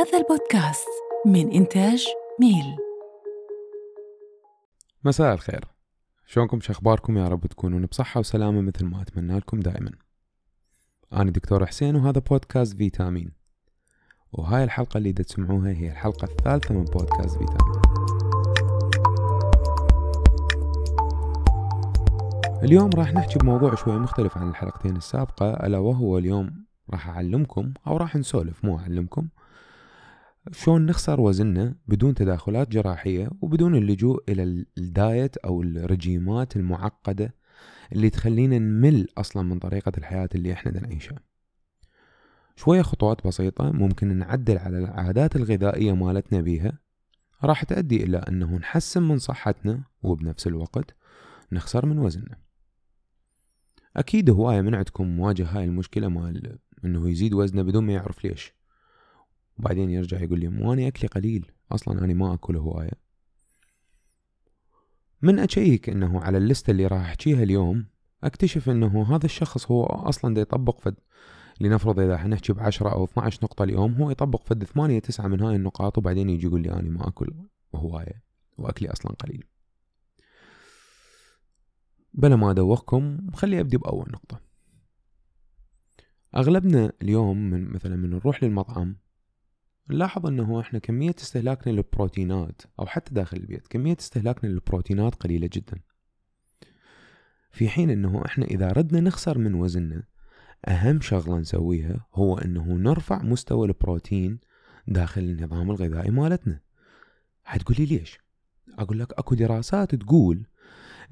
[0.00, 0.88] هذا البودكاست
[1.26, 2.06] من إنتاج
[2.40, 2.76] ميل.
[5.04, 5.64] مساء الخير.
[6.26, 9.90] شلونكم؟ شخباركم يا رب تكونون بصحة وسلامة مثل ما أتمنى لكم دائما.
[11.12, 13.32] أنا دكتور حسين وهذا بودكاست فيتامين.
[14.32, 17.82] وهاي الحلقة اللي تسمعوها هي الحلقة الثالثة من بودكاست فيتامين.
[22.62, 27.96] اليوم راح نحكي بموضوع شوي مختلف عن الحلقتين السابقة ألا وهو اليوم راح أعلمكم أو
[27.96, 29.28] راح نسولف مو أعلمكم
[30.52, 37.34] شلون نخسر وزننا بدون تداخلات جراحية وبدون اللجوء إلى الدايت أو الرجيمات المعقدة
[37.92, 41.18] اللي تخلينا نمل أصلا من طريقة الحياة اللي إحنا نعيشها.
[42.56, 46.78] شوية خطوات بسيطة ممكن نعدل على العادات الغذائية مالتنا بيها.
[47.44, 50.96] راح تؤدي إلى أنه نحسن من صحتنا وبنفس الوقت
[51.52, 52.38] نخسر من وزننا.
[53.96, 58.59] أكيد هواية من عندكم مواجه هاي المشكلة مال أنه يزيد وزنه بدون ما يعرف ليش.
[59.60, 62.92] وبعدين يرجع يقول لي مو أنا أكلي قليل أصلا أنا ما أكل هواية.
[65.22, 67.86] من أشيك أنه على اللستة اللي راح أحكيها اليوم
[68.24, 70.94] أكتشف أنه هذا الشخص هو أصلا دا يطبق فد
[71.60, 75.56] لنفرض إذا حنحكي بعشرة أو 12 نقطة اليوم هو يطبق فد ثمانية تسعة من هاي
[75.56, 77.34] النقاط وبعدين يجي يقول لي أنا ما أكل
[77.74, 78.22] هواية
[78.58, 79.44] وأكلي أصلا قليل.
[82.14, 84.40] بلا ما أدوخكم خلي أبدي بأول نقطة.
[86.36, 88.96] أغلبنا اليوم من مثلا من نروح للمطعم
[89.90, 95.80] نلاحظ انه إحنا كمية استهلاكنا للبروتينات أو حتى داخل البيت كمية استهلاكنا للبروتينات قليلة جدا.
[97.50, 100.02] في حين انه إحنا اذا ردنا نخسر من وزننا
[100.68, 104.38] اهم شغلة نسويها هو انه نرفع مستوى البروتين
[104.88, 106.60] داخل النظام الغذائي مالتنا.
[107.44, 108.18] حتقولي ليش؟
[108.78, 110.46] أقول لك اكو دراسات تقول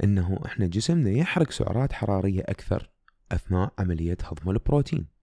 [0.05, 2.91] انه إحنا جسمنا يحرق سعرات حرارية أكثر
[3.33, 5.18] أثناء عملية هضم البروتين.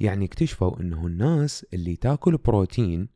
[0.00, 3.08] يعني اكتشفوا إنه الناس اللي تاكل بروتين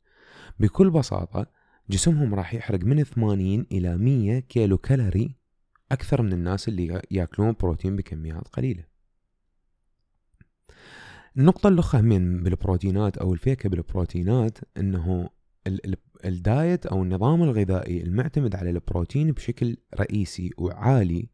[0.60, 1.46] بكل بساطة
[1.90, 5.36] جسمهم راح يحرق من 80 إلى 100 كيلو كالوري
[5.92, 8.84] أكثر من الناس اللي ياكلون بروتين بكميات قليلة.
[11.36, 15.28] النقطة الأخرى من بالبروتينات أو الفيكة بالبروتينات أنه
[16.24, 21.28] الدايت أو النظام الغذائي المعتمد على البروتين بشكل رئيسي وعالي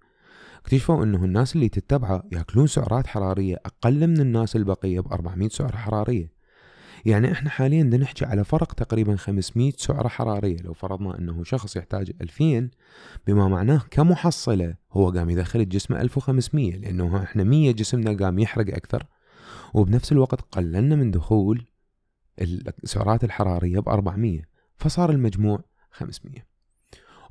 [0.59, 5.77] اكتشفوا أنه الناس اللي تتبعه يأكلون سعرات حرارية أقل من الناس البقية ب 400 سعرة
[5.77, 6.33] حرارية.
[7.07, 11.77] يعني إحنا حاليا بدنا نحكي على فرق تقريبا 500 سعرة حرارية لو فرضنا أنه شخص
[11.77, 12.71] يحتاج 2000
[13.27, 19.07] بما معناه كمحصلة هو قام يدخل جسمه 1500 لأنه إحنا 100 جسمنا قام يحرق أكثر.
[19.75, 21.65] وبنفس الوقت قللنا من دخول
[22.85, 24.43] السعرات الحرارية ب 400
[24.77, 26.35] فصار المجموع 500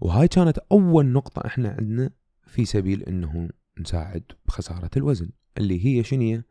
[0.02, 2.10] وهاي كانت أول نقطة إحنا عندنا
[2.48, 3.50] في سبيل إنه
[3.80, 6.42] نساعد بخسارة الوزن اللي هي شنو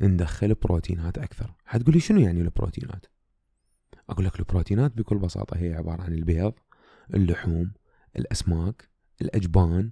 [0.00, 1.54] ندخل بروتينات أكثر.
[1.64, 3.06] حتقولي شنو يعني البروتينات؟
[4.10, 6.52] أقول لك البروتينات بكل بساطة هي عبارة عن البيض
[7.14, 7.72] اللحوم
[8.16, 8.88] الأسماك
[9.22, 9.90] الأجبان.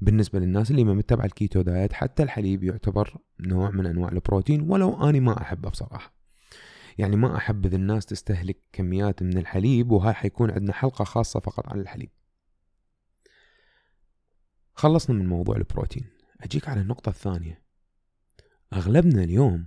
[0.00, 5.08] بالنسبة للناس اللي ما متبع الكيتو دايت حتى الحليب يعتبر نوع من أنواع البروتين ولو
[5.08, 6.14] أني ما أحبه بصراحة.
[6.98, 11.80] يعني ما احبذ الناس تستهلك كميات من الحليب وهاي حيكون عندنا حلقة خاصة فقط عن
[11.80, 12.10] الحليب.
[14.74, 16.04] خلصنا من موضوع البروتين.
[16.40, 17.62] أجيك على النقطة الثانية.
[18.72, 19.66] أغلبنا اليوم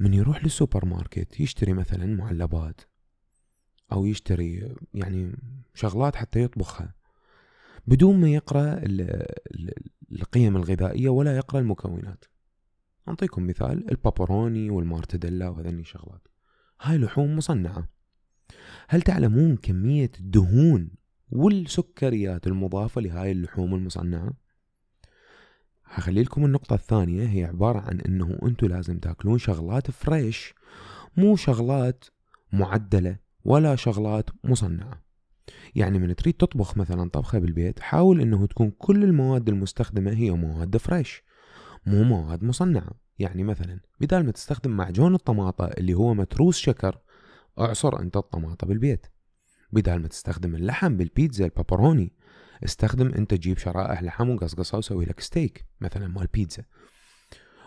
[0.00, 2.80] من يروح للسوبر ماركت يشتري مثلا معلبات
[3.92, 5.36] أو يشتري يعني
[5.74, 6.94] شغلات حتى يطبخها
[7.86, 8.80] بدون ما يقرأ
[10.12, 12.24] القيم الغذائية ولا يقرأ المكونات.
[13.08, 16.28] أعطيكم مثال البابروني والمارتديلا وهذني الشغلات.
[16.80, 17.88] هاي لحوم مصنعة.
[18.88, 20.90] هل تعلمون كمية الدهون
[21.34, 24.32] والسكريات المضافة لهاي اللحوم المصنعة.
[25.84, 30.54] هخلي لكم النقطة الثانية هي عبارة عن إنه أنتو لازم تاكلون شغلات fresh
[31.16, 32.04] مو شغلات
[32.52, 35.04] معدلة ولا شغلات مصنعة.
[35.74, 40.76] يعني من تريد تطبخ مثلا طبخة بالبيت حاول إنه تكون كل المواد المستخدمة هي مواد
[40.76, 41.22] fresh
[41.86, 42.90] مو مواد مصنعة.
[43.18, 46.98] يعني مثلا بدال ما تستخدم معجون الطماطة اللي هو متروس شكر
[47.58, 49.06] اعصر أنت الطماطة بالبيت.
[49.74, 52.12] بدال ما تستخدم اللحم بالبيتزا البابروني
[52.64, 56.64] استخدم انت تجيب شرائح لحم وقصقصها وسوي لك ستيك مثلا مال بيتزا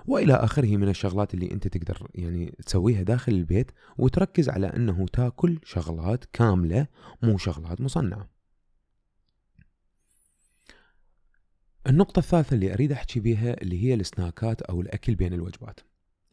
[0.08, 5.60] وإلى آخره من الشغلات اللي أنت تقدر يعني تسويها داخل البيت وتركز على أنه تاكل
[5.64, 6.88] شغلات كاملة
[7.24, 8.30] مو شغلات مصنعة.
[11.88, 15.80] النقطة الثالثة اللي أريد أحكي بيها اللي هي ال snackات أو الأكل بين الوجبات.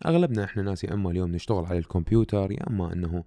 [0.07, 3.25] أغلبنا إحنا ناس يا أما اليوم نشتغل على الكمبيوتر يا أما أنه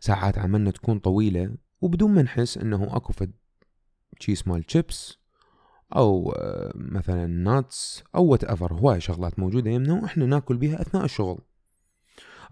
[0.00, 3.32] ساعات عملنا تكون طويلة وبدون ما نحس إنه أكو فد
[4.20, 5.18] چيس مال تشيبس
[5.96, 11.38] أو آه، مثلا nuts أو whatever هواي شغلات موجودة يمنا وإحنا ناكل بيها أثناء الشغل.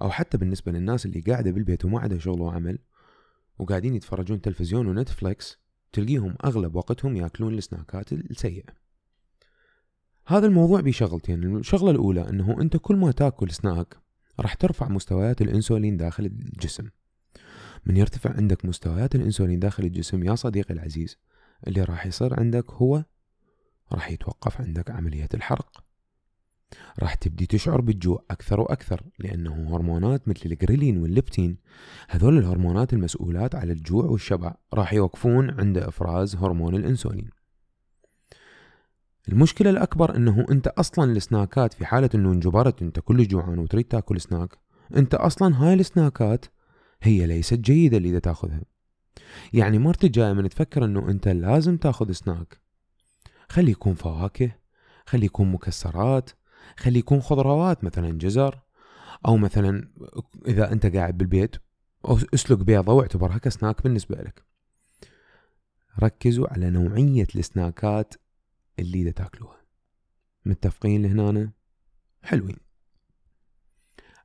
[0.02, 2.78] أو حتى بالنسبة للناس اللي قاعدة بالبيت وما عندها شغل وعمل
[3.58, 5.58] وقاعدين يتفرجون تلفزيون ونتفليكس
[5.92, 8.84] تلقيهم أغلب وقتهم يأكلون السناكات السيئة.
[10.26, 13.96] هذا الموضوع بشغلتين الشغلة الأولى إنه أنت كل ما تاكل سناك
[14.40, 16.88] راح ترفع مستويات الإنسولين داخل الجسم.
[17.86, 21.18] من يرتفع عندك مستويات الإنسولين داخل الجسم يا صديقي العزيز.
[21.66, 23.04] اللي راح يصير عندك هو
[23.92, 25.84] راح يتوقف عندك عملية الحرق.
[26.98, 31.58] راح تبدي تشعر بالجوع أكثر وأكثر لأنه هرمونات مثل الجريلين والليبتين
[32.08, 37.30] هذول الهرمونات المسؤولات على الجوع والشبع راح يوقفون عند إفراز هرمون الأنسولين.
[39.28, 44.20] المشكلة الأكبر أنه أنت أصلا السناكات في حالة أنه انجبرت أنت كل جوعان وتريد تاكل
[44.20, 44.58] سناك
[44.96, 46.44] أنت أصلا هاي السناكات
[47.04, 48.62] هي ليست جيدة اللي تأخذها.
[49.52, 52.60] يعني مرت الجاية من تفكر أنه أنت لازم تأخذ سناك.
[53.48, 54.52] خلي يكون فواكه
[55.06, 56.30] خلي يكون مكسرات
[56.76, 58.60] خلي يكون خضروات مثلا جزر
[59.26, 59.88] أو مثلا
[60.46, 61.56] إذا أنت قاعد بالبيت
[62.34, 64.44] أسلق بيضة واعتبرها كسناك بالنسبة لك.
[66.02, 68.14] ركزوا على نوعية ال snackات
[68.78, 69.64] اللي دا تأكلوها.
[70.44, 71.52] متفقين لهنا؟
[72.22, 72.56] حلوين.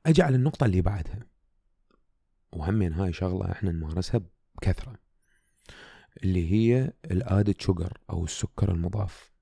[0.06, 1.29] أجي على النقطة اللي بعدها.
[2.52, 4.20] وهمين هاي شغلة إحنا نمارسها
[4.56, 4.94] بكثرة
[6.24, 9.32] اللي هي ال added sugar أو السكر المضاف.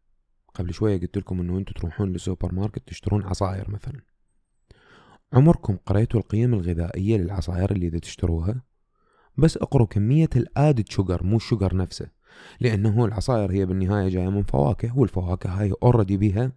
[0.55, 4.01] قبل شوية قلت لكم إنه أنتم تروحون للسوبر ماركت تشترون عصاير مثلا.
[5.33, 8.63] عمركم قريتوا القيم الغذائية للعصاير اللي دا تشتروها؟
[9.37, 12.11] بس اقروا كمية ال added sugar مو ال sugar نفسه
[12.61, 16.53] لأنه العصاير هي بالنهاية جاية من فواكه والفواكه هاي already بيها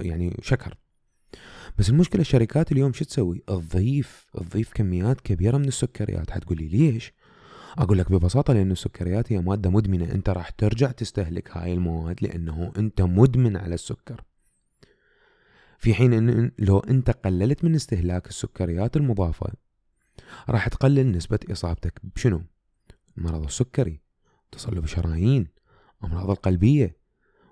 [0.00, 0.78] يعني شكر.
[1.78, 7.12] بس المشكلة الشركات اليوم شو تسوي؟ تضيف تضيف كميات كبيرة من السكريات حتقول لي ليش؟
[7.78, 10.12] أقول لك ببساطة لأنه السكريات هي مادة مدمنة.
[10.12, 14.24] أنت راح ترجع تستهلك هاي المواد لأنه أنت مدمن على السكر.
[15.78, 19.52] في حين إن لو أنت قللت من استهلاك السكريات المضافة
[20.48, 22.00] راح تقلل نسبة إصابتك.
[22.16, 22.42] بشنو؟
[23.16, 24.00] مرض السكري
[24.52, 25.46] تصلب الشرايين
[26.04, 27.01] أمراض القلبية.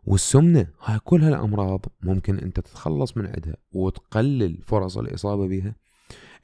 [0.04, 5.74] والسمنة هاي كل هالامراض ممكن أنت تتخلص من عندها وتقلل فرص الإصابة بها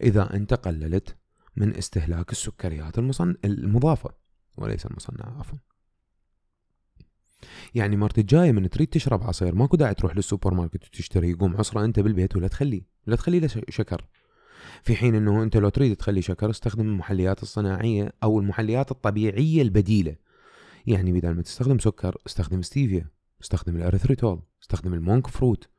[0.00, 1.16] إذا أنت قللت
[1.56, 3.34] من استهلاك السكريات المصن...
[3.44, 4.10] المضافة
[4.56, 5.58] وليس المصنعة عفوا.
[7.74, 11.84] يعني المرة الجاية من تريد تشرب عصير ماكو داعي تروح للسوبر ماركت وتشتري قوم عصره
[11.84, 14.06] أنت بالبيت ولا تخليه لا تخلي له شكر.
[14.82, 20.16] في حين إنه أنت لو تريد تخلي شكر استخدم المحليات الصناعية أو المحليات الطبيعية البديلة.
[20.86, 23.15] يعني بدل ما تستخدم سكر استخدم ستيفيا.
[23.42, 25.70] استخدم ال erythritol استخدم ال monk fruit.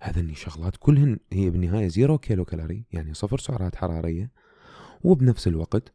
[0.00, 4.32] هذني شغلات كلهن هي بالنهاية zero kilocalorie يعني صفر سعرات حرارية
[5.04, 5.94] وبنفس الوقت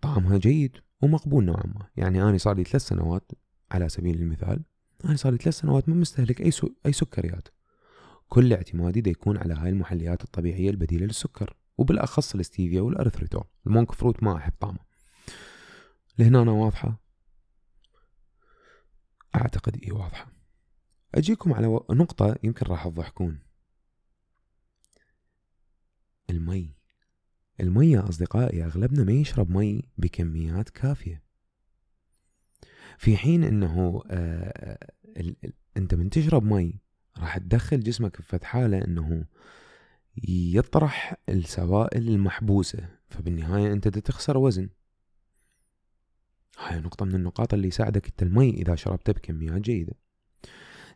[0.00, 1.86] طعمها جيد ومقبول نوعا ما.
[1.96, 3.32] يعني أنا صار لي ثلاث سنوات
[3.70, 4.64] على سبيل المثال
[5.04, 6.68] أنا صار لي ثلاث سنوات ما مستهلك أي, سو...
[6.86, 7.48] أي سكريات.
[8.28, 13.44] كل اعتمادي دا يكون على هاي المحليات الطبيعية البديلة للسكر وبالأخص ال stevia وال erythritol
[13.66, 14.78] ال monk fruit ما أحب طعمه.
[16.18, 17.07] لهنا أنا واضحة؟
[19.38, 20.32] أعتقد إيه واضحة.
[21.14, 23.38] أجيكم على نقطة يمكن راح تضحكون.
[26.30, 26.74] المي.
[27.60, 31.22] المية أصدقائي أغلبنا ما يشرب مي بكميات كافية.
[32.98, 34.78] في حين أنه آه
[35.76, 36.80] أنت من تشرب مي
[37.18, 39.24] راح تدخل جسمك في حالة أنه
[40.28, 44.68] يطرح السوائل المحبوسة فبالنهاية أنت تخسر وزن.
[46.58, 49.94] هاي نقطة من النقاط اللي يساعدك انت المي إذا شربته بكميات جيدة.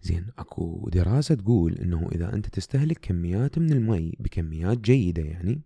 [0.02, 5.62] زين أكو دراسة تقول إنه إذا أنت تستهلك كميات من المي بكميات جيدة يعني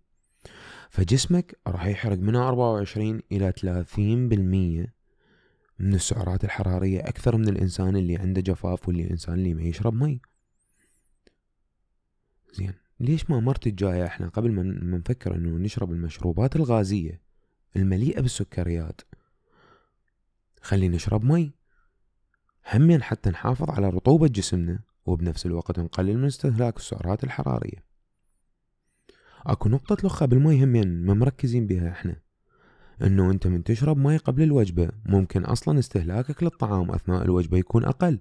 [0.89, 3.53] فجسمك راح يحرق من 24 إلى
[4.87, 4.89] 30%
[5.79, 10.21] من السعرات الحرارية أكثر من الإنسان اللي عنده جفاف واللي إنسان اللي ما يشرب مي.
[12.53, 17.21] زين ليش ما مرت الجاية إحنا قبل ما نفكر إنه نشرب المشروبات الغازية
[17.75, 19.01] المليئة بالسكريات؟
[20.67, 21.51] خلي نشرب مي.
[22.73, 27.83] همين حتى نحافظ على رطوبة جسمنا وبنفس الوقت نقلل من استهلاك السعرات الحرارية.
[29.45, 32.15] أكو نقطة لخة بالمي همين ما مركزين بها إحنا.
[33.01, 38.19] إنه أنت من تشرب مي قبل الوجبة ممكن أصلا استهلاكك للطعام أثناء الوجبة يكون أقل.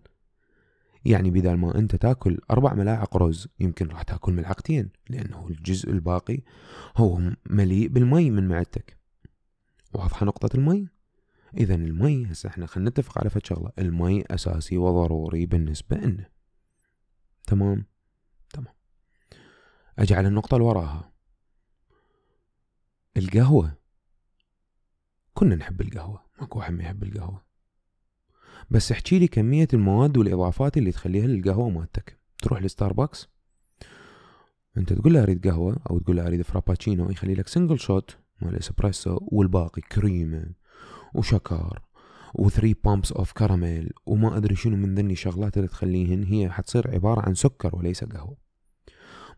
[1.05, 6.41] يعني بدل ما أنت تأكل أربع ملاعق رز يمكن راح تأكل ملعقتين لأنه الجزء الباقي
[6.97, 8.99] هو مليء بالمي من معدتك.
[9.95, 10.96] واضحة نقطة المي؟
[11.57, 13.73] اذا المي هسه إحنا خلينا نتفق على فد شغلة.
[13.79, 16.31] المي أساسي وضروري بالنسبة لنا.
[17.47, 17.87] تمام؟
[18.51, 18.75] تمام.
[19.99, 21.13] أجي على النقطة اللي وراها.
[23.17, 23.79] القهوة.
[25.35, 26.27] كنا نحب القهوة.
[26.41, 27.47] ماكو واحد ما يحب القهوة.
[28.71, 32.21] بس احكي لي كمية المواد والإضافات اللي تخليها للقهوة مالتك.
[32.39, 33.29] تروح لستاربكس؟
[34.77, 38.57] أنت تقول له أريد قهوة أو تقول له أريد frappuccino يخلي لك single shot مال
[38.57, 40.55] اسبريسو والباقي كريمة.
[41.15, 41.83] وشكر
[42.39, 47.21] و3 pumps of caramel وما أدري شنو من ذني شغلات اللي تخليهن هي حتصير عبارة
[47.21, 48.37] عن سكر وليس قهوة.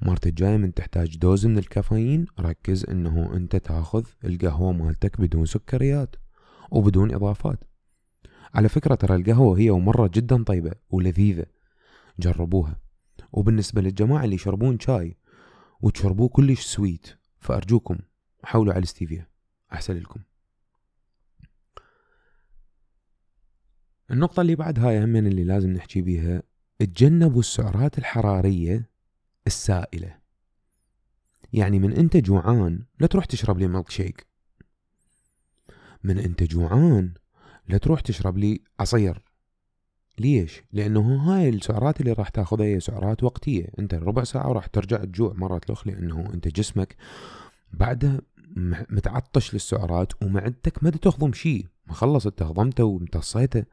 [0.03, 6.17] المرة الجاية من تحتاج dose من الكافيين ركز إنه أنت تاخذ القهوة مالتك بدون سكريات
[6.71, 7.65] وبدون إضافات.
[8.55, 11.47] على فكرة ترى القهوة هي ومرة جدا طيبة ولذيذة.
[12.19, 12.81] جربوها.
[13.33, 15.17] وبالنسبة للجماعة اللي يشربون شاي
[15.81, 17.07] وتشربوه كلش sweet
[17.39, 17.99] فأرجوكم
[18.45, 19.29] حاولوا على الستيفيا
[19.73, 20.21] أحسن لكم.
[24.11, 26.43] النقطة اللي بعد هاي هم اللي لازم نحكي بيها
[26.79, 28.91] تجنبوا السعرات الحرارية
[29.47, 30.19] السائلة.
[31.53, 34.27] يعني من أنت جوعان لا تروح تشرب لي ميلك شيك.
[36.05, 37.15] من أنت جوعان
[37.69, 39.23] لا تروح تشرب لي عصير
[40.19, 43.67] ليش؟ لأنه هاي السعرات اللي راح تاخذها هي سعرات وقتية.
[43.79, 46.97] أنت ربع ساعة وراح ترجع تجوع مرة الأخ لأنه أنت جسمك
[47.73, 48.23] بعده
[48.91, 53.65] متعطش للسعرات ومعدتك ما تهضم شيء ما خلص انت هضمته وامتصيته.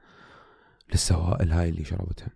[0.92, 2.30] للسوائل هاي اللي شربتها.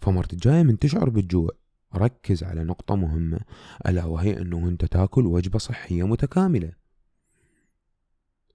[0.00, 1.50] فمرت الجاية من تشعر بالجوع.
[1.94, 3.40] ركز على نقطة مهمة.
[3.86, 6.72] ألا وهي أنه أنت تاكل وجبة صحية متكاملة.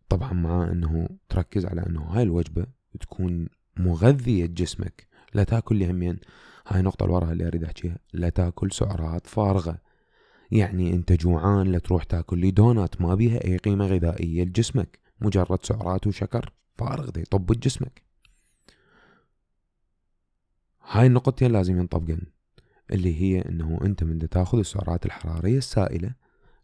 [0.09, 2.65] طبعا مع أنه تركز على أنه هاي الوجبة
[2.99, 3.47] تكون
[3.77, 5.07] مغذية جسمك.
[5.33, 6.19] لا تاكل لي همين
[6.67, 7.97] هاي النقطة اللي وراها اللي أريد أحكيها.
[8.13, 9.81] لا تاكل سعرات فارغة.
[10.51, 13.01] يعني أنت جوعان لا تروح تاكل لي دونات.
[13.01, 14.99] ما بيها أي قيمة غذائية لجسمك.
[15.21, 17.21] مجرد سعرات وشكر فارغ دي.
[17.21, 18.04] يطب جسمك
[20.89, 22.21] هاي النقطتين لازم ينطبقن.
[22.91, 26.15] اللي هي إنه أنت من تاخذ السعرات الحرارية السائلة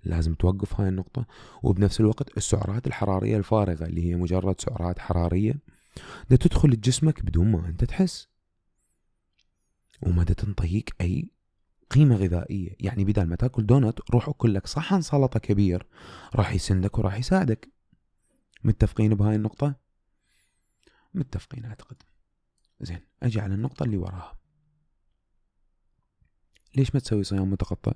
[0.03, 1.25] لازم توقف هاي النقطة
[1.63, 5.53] وبنفس الوقت السعرات الحرارية الفارغة اللي هي مجرد سعرات حرارية
[6.29, 8.27] دا تدخل لجسمك بدون ما أنت تحس.
[10.01, 11.31] وما دا تنطيك أي
[11.89, 12.75] قيمة غذائية.
[12.79, 15.87] يعني بدل ما تاكل دونت روح أكل لك صحن سلطة كبير
[16.35, 17.71] راح يسندك وراح يساعدك.
[18.63, 19.75] متفقين بهاي النقطة؟
[21.13, 22.03] متفقين أعتقد.
[22.81, 24.38] زين أجي على النقطة اللي وراها.
[26.75, 27.93] ليش ما تسوي صيام متقطع؟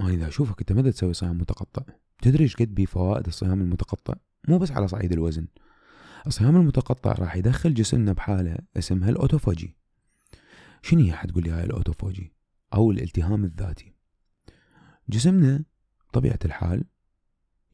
[0.00, 1.82] أنا إذا أشوفك أنت متى تسوي صيام متقطع.
[2.22, 4.14] تدري إيش قد بيه فوائد الصيام المتقطع؟
[4.48, 5.46] مو بس على صعيد الوزن.
[6.26, 9.76] الصيام المتقطع راح يدخل جسمنا بحالة اسمها الأوتوفاجي
[10.82, 12.32] شنو هي حتقول لي هاي الأوتوفاجي
[12.74, 13.94] أو الالتهام الذاتي.
[15.08, 15.64] جسمنا
[16.12, 16.84] طبيعة الحال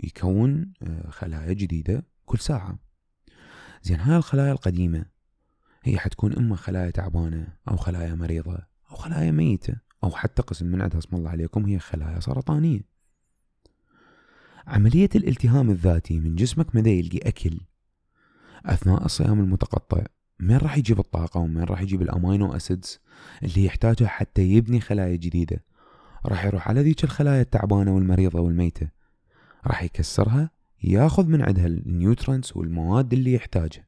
[0.04, 2.78] يكون آه، خلايا جديدة كل ساعة.
[3.84, 5.04] زين هاي الخلايا القديمة
[5.82, 8.58] هي حتكون إما خلايا تعبانة أو خلايا مريضة
[8.90, 12.80] أو خلايا ميتة أو حتى قسم من عندها اسم الله عليكم هي خلايا سرطانية.
[14.66, 17.60] عملية الالتهام الذاتي من جسمك مدى يلقي؟ أكل.
[18.66, 20.04] أثناء الصيام المتقطع
[20.40, 23.00] من راح يجيب الطاقة ومن راح يجيب الأمينو أسيدز
[23.42, 25.64] اللي يحتاجها حتى يبني خلايا جديدة.
[26.26, 28.88] راح يروح على ذيك الخلايا التعبانة والمريضة والميتة.
[29.66, 30.50] راح يكسرها
[30.84, 33.86] ياخذ من عندها النيوترنس والمواد اللي يحتاجها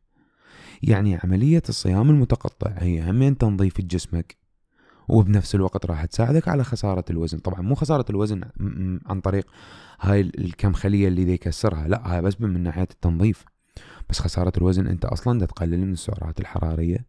[0.83, 4.37] يعني عملية الصيام المتقطع هي همين تنظيف جسمك
[5.09, 7.39] وبنفس الوقت راح تساعدك على خسارة الوزن.
[7.39, 8.41] طبعا مو خسارة الوزن
[9.07, 9.51] عن طريق
[10.01, 13.45] هاي الكم خلية اللي يكسرها لا هاي بس من ناحية التنظيف.
[14.11, 17.07] بس خسارة الوزن أنت أصلا دا تقلل من السعرات الحرارية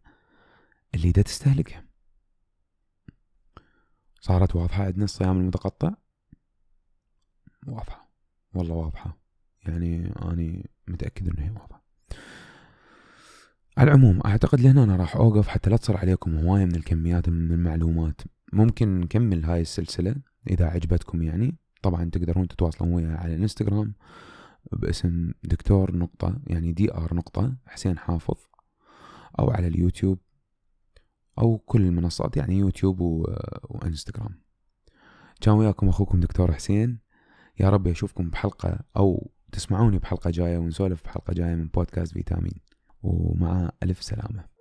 [0.94, 1.84] اللي دا تستهلكها.
[4.20, 5.90] صارت واضحة عندنا الصيام المتقطع؟
[7.66, 8.08] واضحة
[8.54, 9.27] والله واضحة.
[9.68, 11.84] يعني أني متأكد إنه هي واضحة.
[13.78, 17.52] على العموم أعتقد لهنا أنا راح أوقف حتى لا تصير عليكم هواية من الكميات من
[17.52, 18.20] المعلومات.
[18.52, 20.14] ممكن نكمل هاي السلسلة
[20.50, 21.56] إذا عجبتكم يعني.
[21.82, 23.94] طبعا تقدرون تتواصلون وياي على الإنستغرام
[24.72, 28.36] باسم دكتور نقطة يعني دي آر نقطة حسين حافظ
[29.38, 30.18] أو على اليوتيوب
[31.38, 33.00] أو كل المنصات يعني يوتيوب.
[33.62, 34.40] وإنستغرام.
[35.40, 36.98] كان وياكم أخوكم دكتور حسين.
[37.60, 42.60] يا رب أشوفكم بحلقة أو تسمعوني بحلقة جاية ونسولف بحلقة جاية من بودكاست فيتامين.
[43.02, 44.57] ومع ألف سلامة.